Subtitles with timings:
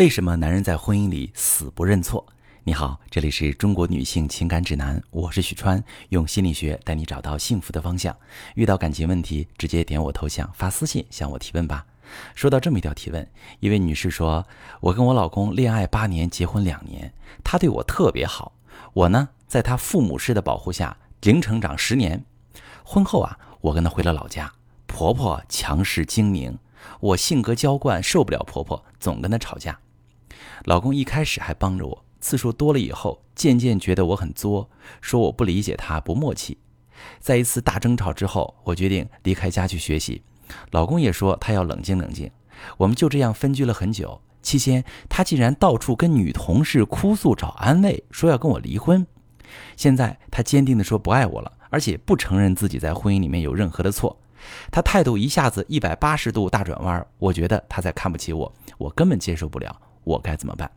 [0.00, 2.26] 为什么男人在婚姻里死不认错？
[2.64, 8.16] 你好，这里是中国女性情感指南，我是许川，用心理学带你找到幸福的方向。
[8.54, 11.84] 遇到感情问题，直接点我头像发私信向我提问吧。
[12.34, 14.46] 说到这么一条提问，一位女士说
[14.80, 17.12] ：“我跟我老公恋爱八年，结婚两年，
[17.44, 18.54] 他对我特别好，
[18.94, 22.24] 我呢在他父母式的保护下零成长十年。
[22.82, 24.50] 婚后啊，我跟他回了老家，
[24.86, 26.56] 婆婆强势精明，
[27.00, 29.78] 我性格娇惯，受不了婆婆，总跟她吵架。”
[30.64, 34.68] 老公一开始还帮着我，次数多了以后，渐渐觉得我很作，
[35.00, 36.58] 说我不理解他，不默契。
[37.18, 40.22] 在一次大争吵之后，我决定离开家去学习。
[40.72, 42.30] 老公也说他要冷静冷静。
[42.76, 49.06] 我们就这样分居了很久，期间他竟然到处跟女同事哭诉找安慰，说要跟我离婚。
[49.76, 54.20] 现在他坚定地说不爱我了，而且不承认自己在婚姻里面有任何的错。
[54.70, 59.74] 他态度一下子一百八十度大转弯，我觉得他在看不起我，我根本接受不了。
[60.04, 60.70] 我该怎么办？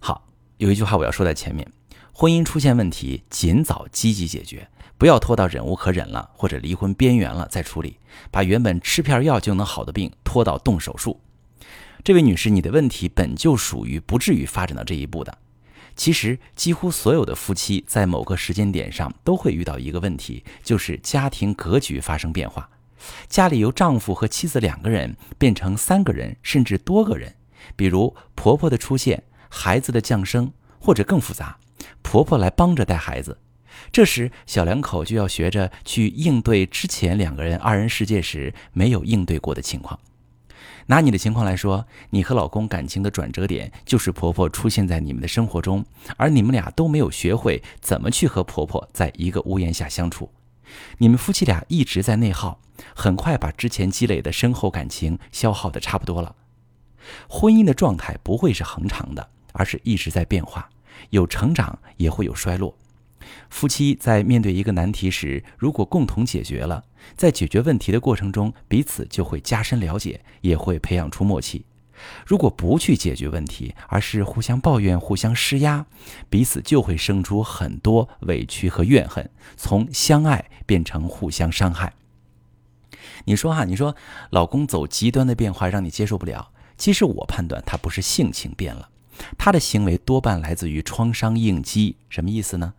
[0.00, 0.26] 好，
[0.58, 1.66] 有一句话我要说在前面：
[2.12, 7.98] 婚姻出现问题，尽早积极解决，不要拖到忍无可忍了或者离婚边缘了再处理，
[8.30, 11.20] 把原本吃片药就能好的病拖到动手术。
[12.04, 15.38] 这位女士，你的问题本就属于不至于发展到这一步的。
[15.96, 22.68] 其实，几乎所有的夫妻在某个时间点上都会遇到一个问题，就是家庭格局发生变化，
[23.28, 27.34] 家里由丈夫和妻子两个人变成三个人甚至多个人。
[27.74, 31.58] 比如婆婆的出现，孩子的降生，或者更复杂，
[32.02, 33.38] 婆婆来帮着带孩子，
[33.90, 39.98] 这时小两口就要学着去应对之前两个人二人世界时没有应对过的情况。
[40.88, 45.84] 拿你的情况来说，你和老公感情的转折点就是婆婆出现在你们的生活中，
[46.16, 50.30] 而你们俩都没有学会怎么去和婆婆在一个屋檐下相处，
[50.98, 52.60] 你们夫妻俩一直在内耗，
[52.94, 56.36] 很快把之前积累的深厚感情消耗的差不多了。
[57.28, 60.68] 婚姻的状态不会是恒长的，而是一直在变化，
[61.10, 62.76] 有成长也会有衰落。
[63.50, 66.84] 夫妻在面对一个难题时，如果共同解决了，
[67.16, 71.64] 在解决问题的过程中，彼此就会加深了解，也会培养出默契。
[72.26, 75.86] 如果不去解决问题，而是互相抱怨、互相施压，
[76.28, 81.94] 彼此就会生出很多委屈和怨恨，从相爱变成互相伤害。
[83.24, 83.96] 你说哈，你说
[84.30, 86.52] 老公走极端的变化让你接受不了。
[86.76, 88.88] 其实我判断他不是性情变了，
[89.38, 91.96] 他的行为多半来自于创伤应激。
[92.08, 92.74] 什么意思呢？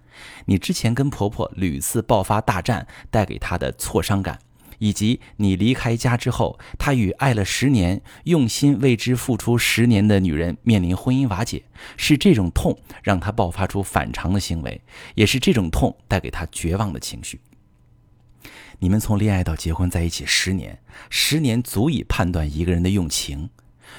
[0.46, 4.40] 你之前跟婆婆屡次爆发大战带给他的挫伤感，
[4.80, 11.64] 以及你离开家之后，他与爱了十年、用心为之付出十年的女人面临婚姻瓦解，
[11.98, 14.82] 是这种痛让他爆发出反常的行为，
[15.14, 17.40] 也是这种痛带给他绝望的情绪。
[18.80, 20.80] 你们从恋爱到结婚在一起十年，
[21.10, 23.50] 十年足以判断一个人的用情。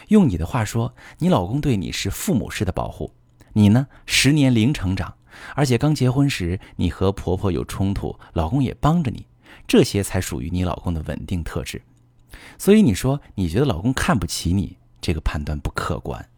[0.09, 3.13] 用你的话说，你老公对你是父母式的保护，
[3.53, 5.15] 你呢十年零成长，
[5.55, 9.27] 而且刚结婚时你和婆婆有冲突，老公也帮着你，
[9.67, 11.83] 这些才属于你老公的稳定特质。
[12.59, 16.29] 所以你说你觉得老公看不起你，这个判断不客观。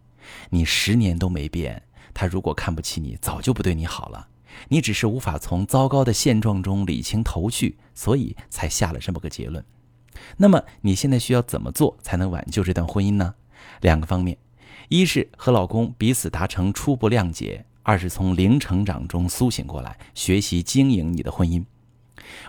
[0.50, 1.82] 你十年都没变，
[2.14, 4.28] 他如果看不起你，早就不对你好了。
[4.68, 9.64] 你只是无法从糟糕的现状中理清头绪，所以才下了这么个结论。
[10.36, 13.34] 那么你现在需要怎么做才能挽救这段婚姻呢？
[13.80, 14.36] 两个方面，
[14.88, 21.64] 一是和老公彼此达成初步谅解；二是从零成长中苏醒过来，学习经营你的婚姻。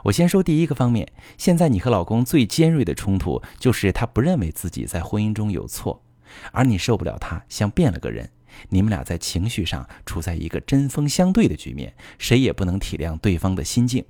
[0.04, 6.04] 我先说第一个方面，现在你和老公最尖锐的冲突就是他不认为自己在婚姻中有错，
[6.52, 8.30] 而你受不了他像变了个人。
[8.70, 14.06] 你们俩在情绪上处在一个针锋相对的局面，谁也不能体谅对方的心境。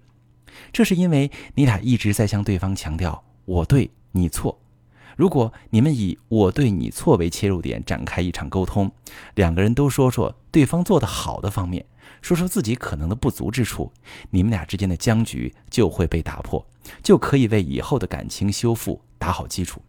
[0.74, 4.60] 这是因为你俩一直在向对方强调“我对你错”。
[5.18, 8.92] 如果你们以我对你错为切入点展开一场沟通，
[9.36, 11.86] 两个人都说说对方做的好的方面，
[12.22, 13.92] 说说自己可能的不足之处，
[14.32, 16.66] 你们俩之间的僵局就会被打破，
[17.04, 19.82] 就可以为以后的感情修复打好基础。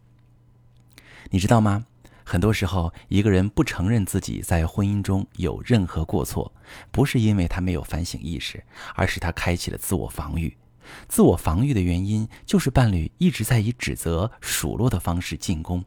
[1.31, 1.85] 你知道吗？
[2.25, 6.53] 很多时候，一个人不承认自己在婚姻中有任何过错，
[6.91, 8.63] 不是因为他没有反省意识，
[8.93, 10.55] 而是他开启了自我防御。
[11.07, 15.83] 自我防御的原因就是伴侣一直在以指责、数落的方式进攻。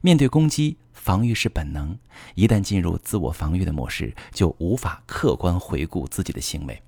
[0.00, 1.98] 面对攻击，防御是本能。
[2.34, 6.80] 一旦进入自我防御的模式，就无法客观回顾自己的行为。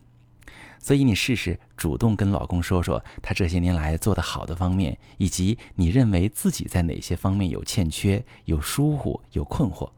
[0.78, 9.90] 所以，你试试主动跟老公说说他这些年来做的好的方面，以及你认为自己在哪些方面有欠缺、有疏忽、有困惑。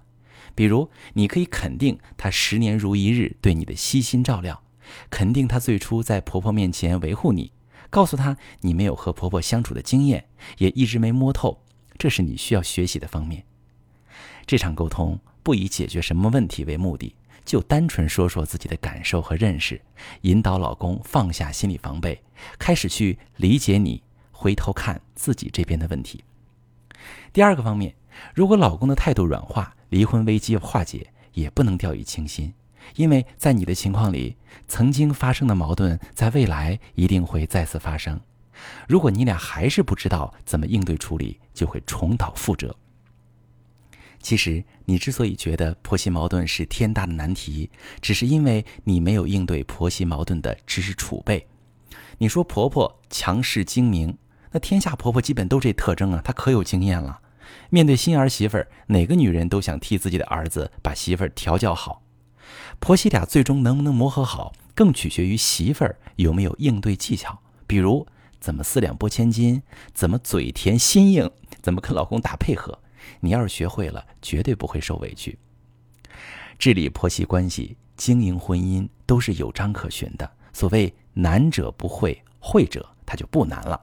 [0.54, 4.62] 比如，你可以肯定他十年如一日对你的悉心照料。
[5.10, 7.52] 肯定她最初在婆婆面前维护你，
[7.90, 10.26] 告诉她你没有和婆婆相处的经验，
[10.58, 11.60] 也一直没摸透，
[11.96, 13.44] 这是你需要学习的方面。
[14.46, 17.14] 这场沟通不以解决什么问题为目的，
[17.44, 19.80] 就单纯说说自己的感受和认识，
[20.22, 22.22] 引导老公放下心理防备，
[22.58, 24.02] 开始去理解你，
[24.32, 26.24] 回头看自己这边的问题。
[27.32, 27.94] 第二个方面，
[28.34, 32.52] 如果老公的态度软化，离婚危机化解也不能掉以轻心。
[32.96, 34.36] 因为在你的情况里，
[34.66, 38.20] 曾经发生的矛盾，在未来一定会再次发生。
[38.88, 42.74] 如果你俩还是不知道怎么应对处理，就会重蹈覆辙。
[44.20, 47.70] 其实，你之所以觉得婆媳矛盾是天大的难题，
[48.00, 51.46] 只是因为你没有应对婆媳矛盾的知识储备。
[52.18, 54.18] 你说婆婆强势精明，
[54.50, 57.20] 那天下婆婆基本都这特征啊，她可有经验了。
[57.70, 62.02] 面对新儿媳妇儿，哪个女人都想替自己的儿子把媳妇儿调教好。
[62.78, 67.38] 婆媳俩最终能不能磨合好，更取决于媳妇儿有没有应对技巧。
[67.66, 68.06] 比如，
[68.40, 69.62] 怎么四两拨千斤，
[69.92, 71.30] 怎么嘴甜心硬，
[71.60, 72.78] 怎么跟老公打配合。
[73.20, 75.38] 你要是学会了，绝对不会受委屈。
[76.58, 80.30] 治理婆媳关系、经营婚姻都是有章可循的。
[80.52, 83.80] 所谓难者不会，会者他就不难了。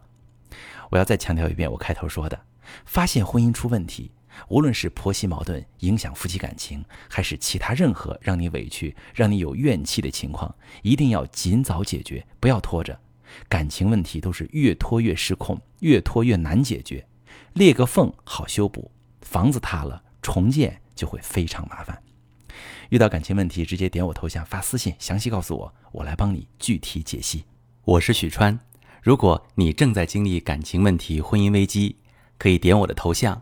[0.89, 2.39] 我要再强调一遍，我开头说的，
[2.85, 4.12] 发现婚姻出问题。
[4.47, 12.99] 无论是婆媳矛盾影响夫妻感情，还是其他任何让你委屈、让你有怨气的情况，一定要尽早解决，不要拖着。
[13.49, 17.05] 感情问题都是越拖越失控，越拖越难解决。
[17.53, 18.91] 裂个缝好修补，
[19.21, 22.01] 房子塌了重建就会非常麻烦。
[22.89, 27.43] 遇到感情问题，直接点我头像发私信，详细告诉我，我来帮你具体解析。
[27.83, 28.59] 我是许川，
[29.01, 31.97] 如果你正在经历感情问题、婚姻危机，
[32.38, 33.41] 可以点我的头像。